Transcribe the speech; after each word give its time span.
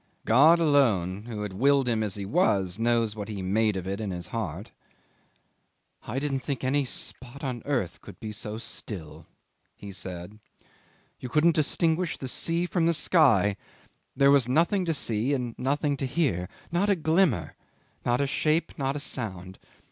God 0.25 0.57
alone, 0.59 1.25
who 1.27 1.43
had 1.43 1.53
willed 1.53 1.87
him 1.87 2.01
as 2.01 2.15
he 2.15 2.25
was, 2.25 2.79
knows 2.79 3.15
what 3.15 3.29
he 3.29 3.43
made 3.43 3.77
of 3.77 3.85
it 3.85 4.01
in 4.01 4.09
his 4.09 4.25
heart. 4.25 4.71
"I 6.07 6.17
didn't 6.17 6.39
think 6.39 6.63
any 6.63 6.85
spot 6.85 7.43
on 7.43 7.61
earth 7.65 8.01
could 8.01 8.19
be 8.19 8.31
so 8.31 8.57
still," 8.57 9.27
he 9.75 9.91
said. 9.91 10.39
"You 11.19 11.29
couldn't 11.29 11.53
distinguish 11.53 12.17
the 12.17 12.27
sea 12.27 12.65
from 12.65 12.87
the 12.87 12.95
sky; 12.95 13.55
there 14.15 14.31
was 14.31 14.49
nothing 14.49 14.85
to 14.85 14.93
see 14.95 15.35
and 15.35 15.53
nothing 15.59 15.95
to 15.97 16.07
hear. 16.07 16.49
Not 16.71 16.89
a 16.89 16.95
glimmer, 16.95 17.55
not 18.03 18.19
a 18.21 18.25
shape, 18.25 18.79
not 18.79 18.95
a 18.95 18.99
sound. 18.99 19.59